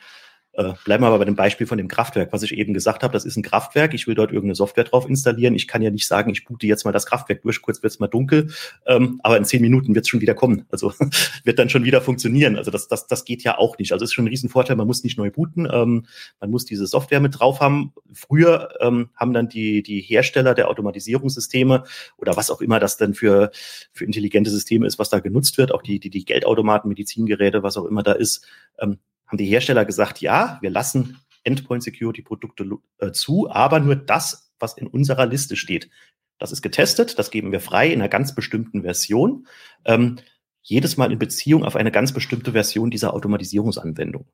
[0.53, 3.13] äh, bleiben wir aber bei dem Beispiel von dem Kraftwerk, was ich eben gesagt habe.
[3.13, 3.93] Das ist ein Kraftwerk.
[3.93, 5.55] Ich will dort irgendeine Software drauf installieren.
[5.55, 7.61] Ich kann ja nicht sagen, ich boote jetzt mal das Kraftwerk durch.
[7.61, 8.51] Kurz wird es mal dunkel,
[8.85, 10.65] ähm, aber in zehn Minuten wird es schon wieder kommen.
[10.69, 10.93] Also
[11.43, 12.57] wird dann schon wieder funktionieren.
[12.57, 13.93] Also das, das, das geht ja auch nicht.
[13.93, 14.75] Also ist schon ein Riesenvorteil.
[14.75, 15.67] Man muss nicht neu booten.
[15.71, 16.05] Ähm,
[16.41, 17.93] man muss diese Software mit drauf haben.
[18.11, 21.83] Früher ähm, haben dann die, die Hersteller der Automatisierungssysteme
[22.17, 23.51] oder was auch immer das denn für,
[23.93, 27.77] für intelligente Systeme ist, was da genutzt wird, auch die, die, die Geldautomaten, Medizingeräte, was
[27.77, 28.45] auch immer da ist,
[28.79, 28.97] ähm,
[29.31, 34.51] haben die Hersteller gesagt, ja, wir lassen Endpoint Security Produkte äh, zu, aber nur das,
[34.59, 35.89] was in unserer Liste steht.
[36.37, 39.47] Das ist getestet, das geben wir frei in einer ganz bestimmten Version.
[39.85, 40.17] Ähm,
[40.61, 44.25] jedes Mal in Beziehung auf eine ganz bestimmte Version dieser Automatisierungsanwendung.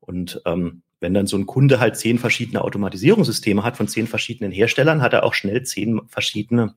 [0.00, 4.52] Und ähm, wenn dann so ein Kunde halt zehn verschiedene Automatisierungssysteme hat von zehn verschiedenen
[4.52, 6.76] Herstellern, hat er auch schnell zehn verschiedene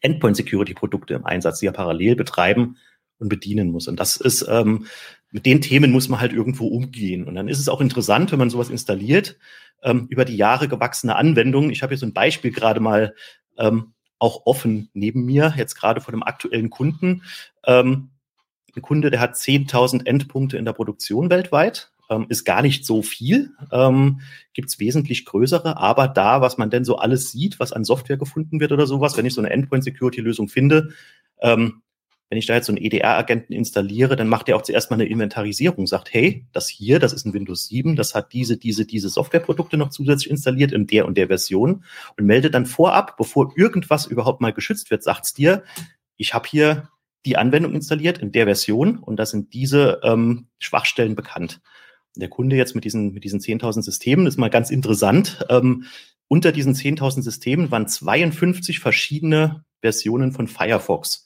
[0.00, 2.78] Endpoint-Security-Produkte im Einsatz, die er parallel betreiben
[3.18, 3.88] und bedienen muss.
[3.88, 4.86] Und das ist, ähm,
[5.34, 7.24] mit den Themen muss man halt irgendwo umgehen.
[7.24, 9.36] Und dann ist es auch interessant, wenn man sowas installiert,
[9.82, 11.70] ähm, über die Jahre gewachsene Anwendungen.
[11.70, 13.16] Ich habe hier so ein Beispiel gerade mal
[13.58, 17.24] ähm, auch offen neben mir, jetzt gerade von einem aktuellen Kunden.
[17.66, 18.10] Ähm,
[18.76, 21.90] ein Kunde, der hat 10.000 Endpunkte in der Produktion weltweit.
[22.08, 24.20] Ähm, ist gar nicht so viel, ähm,
[24.52, 28.18] gibt es wesentlich größere, aber da, was man denn so alles sieht, was an Software
[28.18, 30.90] gefunden wird oder sowas, wenn ich so eine Endpoint-Security-Lösung finde,
[31.40, 31.82] ähm,
[32.34, 35.04] wenn ich da jetzt so einen EDR-Agenten installiere, dann macht er auch zuerst mal eine
[35.04, 39.08] Inventarisierung, sagt, hey, das hier, das ist ein Windows 7, das hat diese, diese, diese
[39.08, 41.84] Softwareprodukte noch zusätzlich installiert in der und der Version
[42.18, 45.62] und meldet dann vorab, bevor irgendwas überhaupt mal geschützt wird, sagt's dir,
[46.16, 46.88] ich habe hier
[47.24, 51.60] die Anwendung installiert in der Version und da sind diese ähm, Schwachstellen bekannt.
[52.16, 55.46] Der Kunde jetzt mit diesen, mit diesen 10.000 Systemen ist mal ganz interessant.
[55.50, 55.84] Ähm,
[56.26, 61.23] unter diesen 10.000 Systemen waren 52 verschiedene Versionen von Firefox.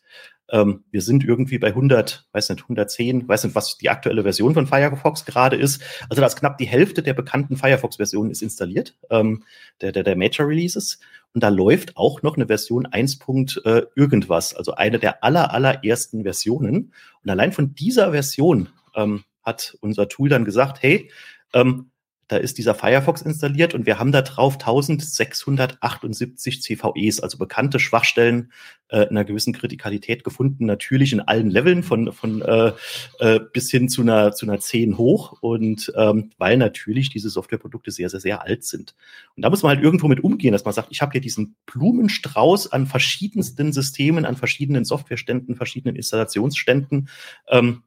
[0.50, 4.54] Ähm, wir sind irgendwie bei 100, weiß nicht, 110, weiß nicht, was die aktuelle Version
[4.54, 5.82] von Firefox gerade ist.
[6.08, 9.44] Also da ist knapp die Hälfte der bekannten Firefox-Versionen ist installiert, ähm,
[9.80, 11.00] der, der, der Major Releases.
[11.34, 13.18] Und da läuft auch noch eine Version 1.
[13.64, 16.92] Äh, irgendwas, also eine der aller, allerersten Versionen.
[17.22, 21.10] Und allein von dieser Version ähm, hat unser Tool dann gesagt, hey,
[21.52, 21.90] ähm,
[22.28, 28.52] da ist dieser Firefox installiert und wir haben da drauf 1678 CVEs, also bekannte Schwachstellen
[28.88, 32.72] äh, in einer gewissen Kritikalität gefunden, natürlich in allen Leveln von, von äh,
[33.18, 37.90] äh, bis hin zu einer, zu einer 10 hoch und ähm, weil natürlich diese Softwareprodukte
[37.90, 38.94] sehr, sehr, sehr alt sind.
[39.34, 41.56] Und da muss man halt irgendwo mit umgehen, dass man sagt, ich habe hier diesen
[41.64, 47.08] Blumenstrauß an verschiedensten Systemen, an verschiedenen Softwareständen, verschiedenen Installationsständen,
[47.48, 47.84] ähm,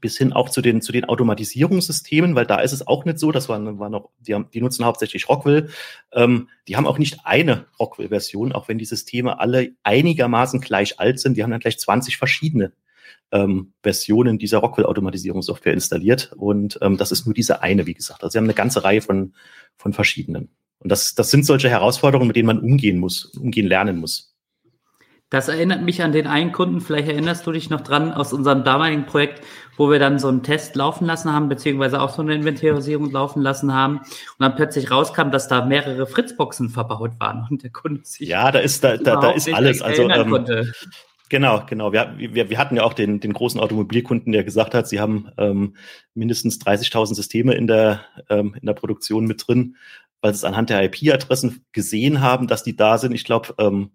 [0.00, 3.32] bis hin auch zu den, zu den Automatisierungssystemen, weil da ist es auch nicht so,
[3.32, 5.70] das war, war noch, die, haben, die nutzen hauptsächlich Rockwell,
[6.12, 11.20] ähm, die haben auch nicht eine Rockwell-Version, auch wenn die Systeme alle einigermaßen gleich alt
[11.20, 12.72] sind, die haben dann gleich 20 verschiedene
[13.32, 18.22] ähm, Versionen dieser Rockwell-Automatisierungssoftware installiert und ähm, das ist nur diese eine, wie gesagt.
[18.22, 19.34] Also sie haben eine ganze Reihe von,
[19.76, 20.50] von verschiedenen.
[20.78, 24.35] Und das, das sind solche Herausforderungen, mit denen man umgehen muss, umgehen lernen muss.
[25.28, 28.62] Das erinnert mich an den einen Kunden, vielleicht erinnerst du dich noch dran, aus unserem
[28.62, 29.42] damaligen Projekt,
[29.76, 33.42] wo wir dann so einen Test laufen lassen haben, beziehungsweise auch so eine Inventarisierung laufen
[33.42, 34.06] lassen haben und
[34.38, 38.60] dann plötzlich rauskam, dass da mehrere Fritzboxen verbaut waren und der Kunde sich Ja, da
[38.60, 39.82] ist, da, da, da ist alles.
[39.82, 40.72] Also, ähm,
[41.28, 41.92] Genau, genau.
[41.92, 45.28] Wir, wir, wir hatten ja auch den, den großen Automobilkunden, der gesagt hat, sie haben
[45.38, 45.74] ähm,
[46.14, 49.76] mindestens 30.000 Systeme in der, ähm, in der Produktion mit drin,
[50.20, 53.12] weil sie es anhand der IP-Adressen gesehen haben, dass die da sind.
[53.12, 53.90] Ich glaube, ähm,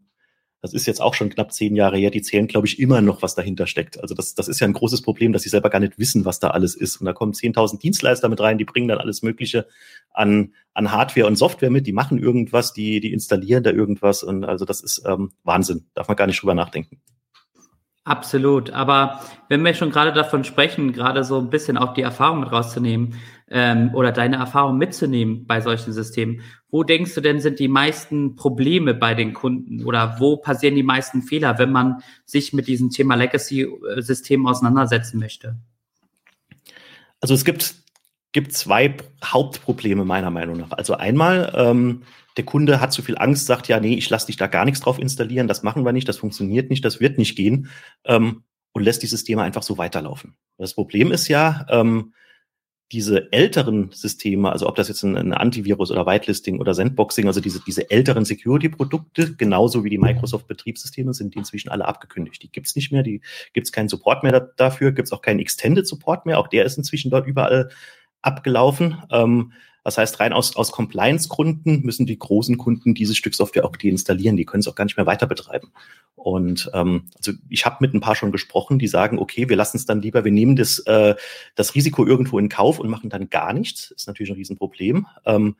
[0.61, 3.23] das ist jetzt auch schon knapp zehn Jahre her, die zählen, glaube ich, immer noch,
[3.23, 3.99] was dahinter steckt.
[3.99, 6.39] Also das, das ist ja ein großes Problem, dass sie selber gar nicht wissen, was
[6.39, 6.97] da alles ist.
[6.97, 9.67] Und da kommen 10.000 Dienstleister mit rein, die bringen dann alles Mögliche
[10.11, 14.21] an, an Hardware und Software mit, die machen irgendwas, die, die installieren da irgendwas.
[14.21, 17.01] Und also das ist ähm, Wahnsinn, darf man gar nicht drüber nachdenken.
[18.03, 18.71] Absolut.
[18.71, 22.51] Aber wenn wir schon gerade davon sprechen, gerade so ein bisschen auch die Erfahrung mit
[22.51, 23.15] rauszunehmen
[23.51, 28.35] ähm, oder deine Erfahrung mitzunehmen bei solchen Systemen, wo denkst du denn sind die meisten
[28.35, 32.89] Probleme bei den Kunden oder wo passieren die meisten Fehler, wenn man sich mit diesem
[32.89, 35.57] Thema Legacy-System auseinandersetzen möchte?
[37.19, 37.75] Also es gibt,
[38.31, 40.71] gibt zwei Hauptprobleme meiner Meinung nach.
[40.71, 42.03] Also einmal, ähm,
[42.37, 44.79] der Kunde hat zu viel Angst, sagt ja, nee, ich lasse dich da gar nichts
[44.79, 47.67] drauf installieren, das machen wir nicht, das funktioniert nicht, das wird nicht gehen
[48.05, 50.35] ähm, und lässt die Systeme einfach so weiterlaufen.
[50.57, 52.13] Das Problem ist ja, ähm,
[52.91, 57.39] diese älteren Systeme, also ob das jetzt ein, ein, Antivirus oder Whitelisting oder Sandboxing, also
[57.39, 62.43] diese, diese älteren Security-Produkte, genauso wie die Microsoft-Betriebssysteme, sind die inzwischen alle abgekündigt.
[62.43, 63.21] Die gibt's nicht mehr, die
[63.53, 66.77] gibt's keinen Support mehr da, dafür, gibt's auch keinen Extended Support mehr, auch der ist
[66.77, 67.69] inzwischen dort überall
[68.21, 69.01] abgelaufen.
[69.09, 73.75] Ähm, das heißt, rein aus, aus Compliance-Gründen müssen die großen Kunden dieses Stück Software auch
[73.75, 74.37] deinstallieren.
[74.37, 75.71] Die können es auch gar nicht mehr weiter betreiben.
[76.15, 79.77] Und ähm, also ich habe mit ein paar schon gesprochen, die sagen, okay, wir lassen
[79.77, 81.15] es dann lieber, wir nehmen das, äh,
[81.55, 83.91] das Risiko irgendwo in Kauf und machen dann gar nichts.
[83.91, 85.07] Ist natürlich ein Riesenproblem.
[85.25, 85.55] Ähm,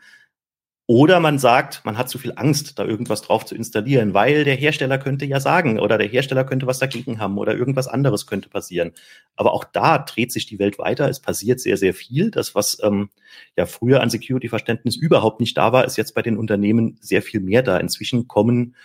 [0.92, 4.56] oder man sagt, man hat zu viel Angst, da irgendwas drauf zu installieren, weil der
[4.56, 8.50] Hersteller könnte ja sagen oder der Hersteller könnte was dagegen haben oder irgendwas anderes könnte
[8.50, 8.92] passieren.
[9.38, 11.08] Aber auch da dreht sich die Welt weiter.
[11.08, 12.30] Es passiert sehr, sehr viel.
[12.30, 13.10] Das, was ähm,
[13.56, 17.40] ja früher an Security-Verständnis überhaupt nicht da war, ist jetzt bei den Unternehmen sehr viel
[17.40, 17.78] mehr da.
[17.78, 18.76] Inzwischen kommen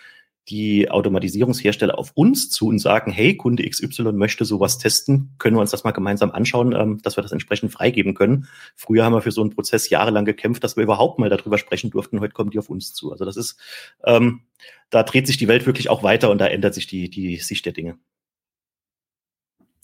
[0.48, 5.60] die Automatisierungshersteller auf uns zu und sagen, hey, Kunde XY möchte sowas testen, können wir
[5.60, 8.46] uns das mal gemeinsam anschauen, ähm, dass wir das entsprechend freigeben können.
[8.76, 11.90] Früher haben wir für so einen Prozess jahrelang gekämpft, dass wir überhaupt mal darüber sprechen
[11.90, 12.20] durften.
[12.20, 13.10] Heute kommen die auf uns zu.
[13.10, 13.58] Also das ist,
[14.04, 14.42] ähm,
[14.90, 17.66] da dreht sich die Welt wirklich auch weiter und da ändert sich die, die Sicht
[17.66, 17.98] der Dinge.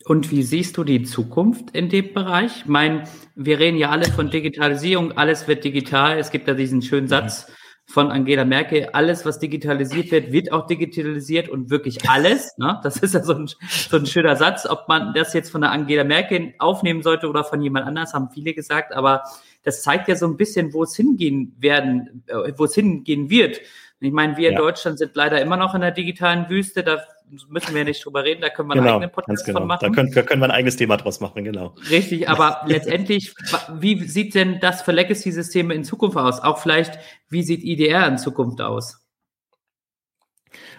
[0.05, 2.59] Und wie siehst du die Zukunft in dem Bereich?
[2.59, 6.19] Ich meine, wir reden ja alle von Digitalisierung, alles wird digital.
[6.19, 7.53] Es gibt ja diesen schönen Satz
[7.87, 12.57] von Angela Merkel, alles, was digitalisiert wird, wird auch digitalisiert und wirklich alles.
[12.57, 12.81] Ne?
[12.83, 14.67] Das ist ja so ein, so ein schöner Satz.
[14.67, 18.31] Ob man das jetzt von der Angela Merkel aufnehmen sollte oder von jemand anders, haben
[18.31, 18.95] viele gesagt.
[18.95, 19.25] Aber
[19.65, 23.61] das zeigt ja so ein bisschen, wo es hingehen werden, äh, wo es hingehen wird.
[24.03, 24.51] Ich meine, wir ja.
[24.51, 26.83] in Deutschland sind leider immer noch in der digitalen Wüste.
[26.83, 27.03] Da
[27.49, 29.61] müssen wir nicht drüber reden, da können wir genau, einen eigenen Podcast genau.
[29.61, 29.81] von machen.
[29.81, 31.75] Da können, können wir ein eigenes Thema draus machen, genau.
[31.89, 33.35] Richtig, aber letztendlich,
[33.79, 36.41] wie sieht denn das für Legacy-Systeme in Zukunft aus?
[36.41, 39.02] Auch vielleicht, wie sieht IDR in Zukunft aus?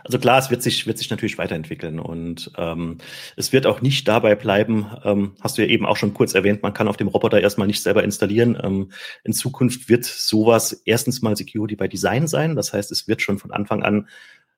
[0.04, 2.98] Also klar, es wird sich, wird sich natürlich weiterentwickeln und ähm,
[3.38, 6.62] es wird auch nicht dabei bleiben, ähm, hast du ja eben auch schon kurz erwähnt,
[6.62, 8.58] man kann auf dem Roboter erstmal nicht selber installieren.
[8.62, 8.92] Ähm,
[9.24, 12.56] in Zukunft wird sowas erstens mal Security by Design sein.
[12.56, 14.08] Das heißt, es wird schon von Anfang an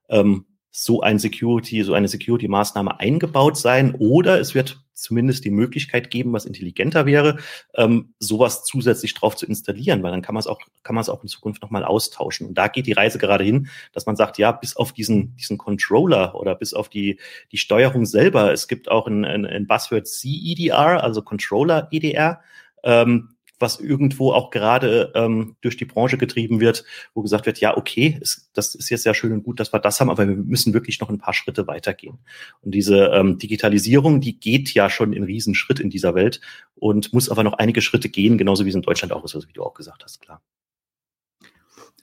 [0.10, 0.46] ähm,
[0.78, 6.34] so ein Security, so eine Security-Maßnahme eingebaut sein oder es wird zumindest die Möglichkeit geben,
[6.34, 7.38] was intelligenter wäre,
[7.76, 11.08] ähm, sowas zusätzlich drauf zu installieren, weil dann kann man es auch, kann man es
[11.08, 12.48] auch in Zukunft nochmal austauschen.
[12.48, 15.58] Und da geht die Reise gerade hin, dass man sagt, ja, bis auf diesen, diesen
[15.58, 17.20] Controller oder bis auf die,
[17.54, 22.42] die Steuerung selber, es gibt auch ein, ein, ein Buzzword CEDR, also Controller EDR,
[22.84, 27.78] ähm, was irgendwo auch gerade ähm, durch die Branche getrieben wird, wo gesagt wird, ja,
[27.78, 30.36] okay, ist, das ist jetzt sehr schön und gut, dass wir das haben, aber wir
[30.36, 32.20] müssen wirklich noch ein paar Schritte weitergehen.
[32.62, 36.42] Und diese ähm, Digitalisierung, die geht ja schon in Riesenschritt in dieser Welt
[36.76, 39.48] und muss aber noch einige Schritte gehen, genauso wie es in Deutschland auch ist, also
[39.48, 40.42] wie du auch gesagt hast, klar.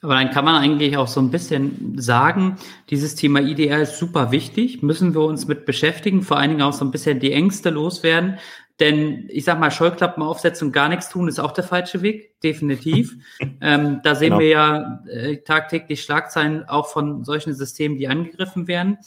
[0.03, 2.57] Aber dann kann man eigentlich auch so ein bisschen sagen,
[2.89, 6.73] dieses Thema IDR ist super wichtig, müssen wir uns mit beschäftigen, vor allen Dingen auch
[6.73, 8.37] so ein bisschen die Ängste loswerden,
[8.79, 12.39] denn ich sag mal, Scheuklappen aufsetzen und gar nichts tun ist auch der falsche Weg,
[12.41, 13.15] definitiv.
[13.61, 14.39] ähm, da sehen genau.
[14.39, 18.97] wir ja äh, tagtäglich Schlagzeilen auch von solchen Systemen, die angegriffen werden.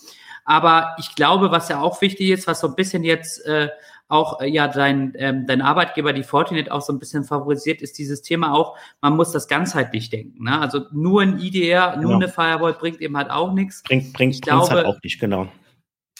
[0.44, 3.68] Aber ich glaube, was ja auch wichtig ist, was so ein bisschen jetzt äh,
[4.06, 7.98] auch äh, ja dein, ähm, dein Arbeitgeber, die Fortinet, auch so ein bisschen favorisiert, ist
[7.98, 10.44] dieses Thema auch, man muss das ganzheitlich denken.
[10.44, 10.60] Ne?
[10.60, 12.02] Also nur ein IDR, genau.
[12.02, 13.82] nur eine Firewall bringt eben halt auch nichts.
[13.82, 15.48] Bringt, bringt, ich glaube, halt auch nicht, genau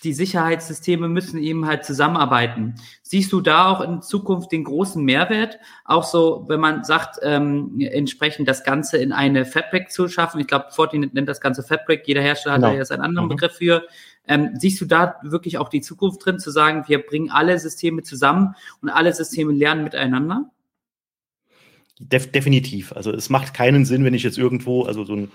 [0.05, 2.75] die Sicherheitssysteme müssen eben halt zusammenarbeiten.
[3.03, 5.59] Siehst du da auch in Zukunft den großen Mehrwert?
[5.85, 10.41] Auch so, wenn man sagt, ähm, entsprechend das Ganze in eine Fabric zu schaffen.
[10.41, 12.03] Ich glaube, Fortinet nennt das Ganze Fabric.
[12.07, 12.69] Jeder Hersteller genau.
[12.69, 13.31] hat da jetzt einen anderen mhm.
[13.31, 13.85] Begriff für.
[14.29, 18.03] Ähm, siehst du da wirklich auch die Zukunft drin, zu sagen, wir bringen alle Systeme
[18.03, 20.51] zusammen und alle Systeme lernen miteinander?
[21.99, 22.93] Def definitiv.
[22.93, 25.33] Also es macht keinen Sinn, wenn ich jetzt irgendwo, also so ein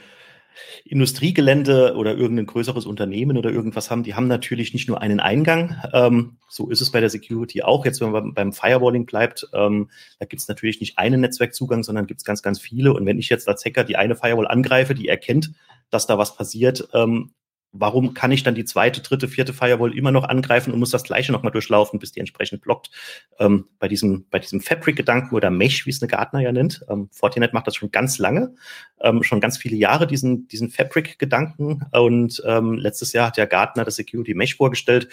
[0.85, 5.81] Industriegelände oder irgendein größeres Unternehmen oder irgendwas haben, die haben natürlich nicht nur einen Eingang.
[5.93, 7.85] Ähm, so ist es bei der Security auch.
[7.85, 12.07] Jetzt, wenn man beim Firewalling bleibt, ähm, da gibt es natürlich nicht einen Netzwerkzugang, sondern
[12.07, 12.93] gibt es ganz, ganz viele.
[12.93, 15.51] Und wenn ich jetzt als Hacker die eine Firewall angreife, die erkennt,
[15.89, 17.31] dass da was passiert, ähm,
[17.73, 21.03] warum kann ich dann die zweite, dritte, vierte Firewall immer noch angreifen und muss das
[21.03, 22.91] gleiche nochmal durchlaufen, bis die entsprechend blockt?
[23.39, 26.85] Ähm, bei diesem, bei diesem Fabric-Gedanken oder Mesh, wie es eine Gartner ja nennt.
[26.89, 28.55] Ähm, Fortinet macht das schon ganz lange,
[28.99, 31.85] ähm, schon ganz viele Jahre, diesen, diesen Fabric-Gedanken.
[31.91, 35.07] Und ähm, letztes Jahr hat ja Gartner das Security Mesh vorgestellt,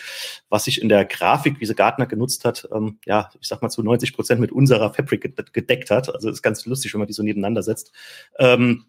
[0.49, 3.71] was sich in der Grafik, wie sie Gartner genutzt hat, ähm, ja, ich sag mal
[3.71, 6.13] zu 90 Prozent mit unserer Fabric gedeckt hat.
[6.13, 7.93] Also ist ganz lustig, wenn man die so nebeneinander setzt.
[8.39, 8.85] Ähm,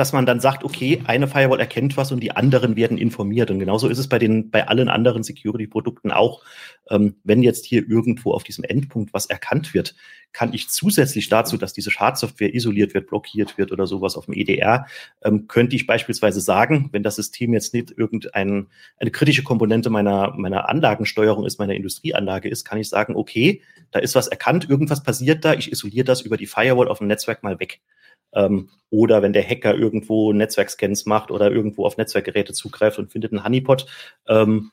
[0.00, 3.50] dass man dann sagt, okay, eine Firewall erkennt was und die anderen werden informiert.
[3.50, 6.42] Und genauso ist es bei den, bei allen anderen Security-Produkten auch.
[6.88, 9.94] Ähm, wenn jetzt hier irgendwo auf diesem Endpunkt was erkannt wird,
[10.32, 14.34] kann ich zusätzlich dazu, dass diese Schadsoftware isoliert wird, blockiert wird oder sowas auf dem
[14.34, 14.86] EDR,
[15.22, 20.34] ähm, könnte ich beispielsweise sagen, wenn das System jetzt nicht irgendeine eine kritische Komponente meiner,
[20.34, 23.60] meiner Anlagensteuerung ist, meiner Industrieanlage ist, kann ich sagen, okay,
[23.90, 27.06] da ist was erkannt, irgendwas passiert da, ich isoliere das über die Firewall auf dem
[27.06, 27.80] Netzwerk mal weg.
[28.32, 33.32] Ähm, oder wenn der Hacker irgendwo Netzwerkscans macht oder irgendwo auf Netzwerkgeräte zugreift und findet
[33.32, 33.86] einen Honeypot,
[34.28, 34.70] ähm,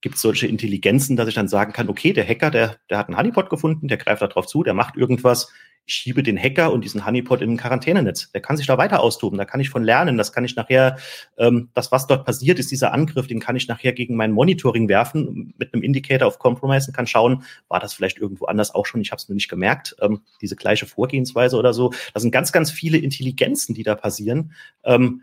[0.00, 3.08] gibt es solche Intelligenzen, dass ich dann sagen kann, okay, der Hacker, der, der hat
[3.08, 5.52] einen Honeypot gefunden, der greift da drauf zu, der macht irgendwas,
[5.86, 8.32] ich schiebe den Hacker und diesen Honeypot in ein Quarantänenetz.
[8.32, 10.98] Der kann sich da weiter austoben, da kann ich von lernen, das kann ich nachher,
[11.38, 14.88] ähm, das, was dort passiert ist, dieser Angriff, den kann ich nachher gegen mein Monitoring
[14.88, 18.84] werfen mit einem Indicator of Compromise und kann schauen, war das vielleicht irgendwo anders auch
[18.84, 21.92] schon, ich habe es nur nicht gemerkt, ähm, diese gleiche Vorgehensweise oder so.
[22.12, 24.52] Das sind ganz, ganz viele Intelligenzen, die da passieren.
[24.82, 25.22] Ähm,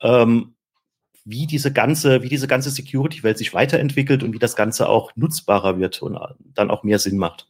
[0.00, 0.54] ähm,
[1.24, 5.78] wie diese ganze, wie diese ganze Security-Welt sich weiterentwickelt und wie das Ganze auch nutzbarer
[5.78, 6.18] wird und
[6.54, 7.48] dann auch mehr Sinn macht.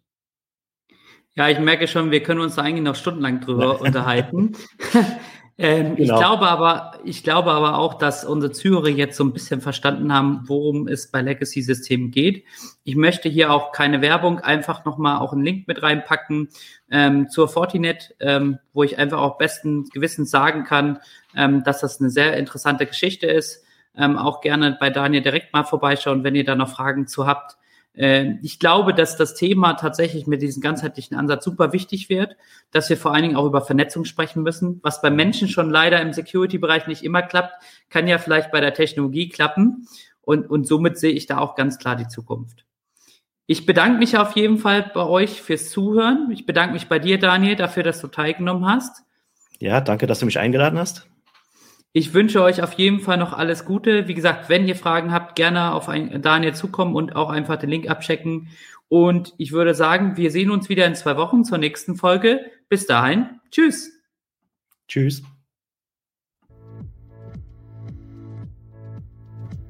[1.37, 4.53] Ja, ich merke schon, wir können uns da eigentlich noch stundenlang drüber unterhalten.
[5.59, 6.15] ähm, genau.
[6.15, 10.13] Ich glaube aber, ich glaube aber auch, dass unsere Zuhörer jetzt so ein bisschen verstanden
[10.13, 12.45] haben, worum es bei Legacy-Systemen geht.
[12.85, 16.51] Ich möchte hier auch keine Werbung, einfach nochmal auch einen Link mit reinpacken
[16.89, 21.01] ähm, zur Fortinet, ähm, wo ich einfach auch besten Gewissens sagen kann,
[21.35, 23.65] ähm, dass das eine sehr interessante Geschichte ist.
[23.97, 27.57] Ähm, auch gerne bei Daniel direkt mal vorbeischauen, wenn ihr da noch Fragen zu habt.
[27.95, 32.37] Äh, ich glaube, dass das Thema tatsächlich mit diesem ganzheitlichen Ansatz super wichtig wird,
[32.71, 34.81] dass wir vor allen Dingen auch über Vernetzung sprechen müssen.
[34.83, 38.75] Was bei Menschen schon leider im Security-Bereich nicht immer klappt, kann ja vielleicht bei der
[38.75, 39.87] Technologie klappen.
[40.21, 42.65] Und, und somit sehe ich da auch ganz klar die Zukunft.
[43.47, 46.31] Ich bedanke mich auf jeden Fall bei euch fürs Zuhören.
[46.33, 49.03] Ich bedanke mich bei dir, Daniel, dafür, dass du teilgenommen hast.
[49.61, 51.07] Ja, danke, dass du mich eingeladen hast.
[51.97, 54.09] Ich wünsche euch auf jeden Fall noch alles Gute.
[54.09, 57.71] Wie gesagt, wenn ihr Fragen habt, gerne auf ein, Daniel zukommen und auch einfach den
[57.71, 58.49] Link abchecken.
[58.89, 62.41] Und ich würde sagen, wir sehen uns wieder in zwei Wochen zur nächsten Folge.
[62.69, 63.39] Bis dahin.
[63.53, 63.93] Tschüss.
[64.89, 65.23] Tschüss.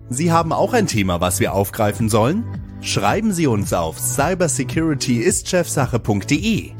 [0.08, 2.42] Sie haben auch ein Thema, was wir aufgreifen sollen?
[2.80, 6.72] Schreiben Sie uns auf cybersecurityistchefsache.de.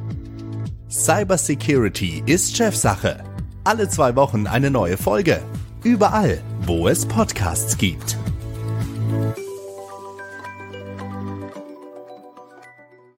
[0.89, 3.34] Cybersecurity ist Chefsache.
[3.67, 5.41] Alle zwei Wochen eine neue Folge.
[5.83, 8.19] Überall, wo es Podcasts gibt.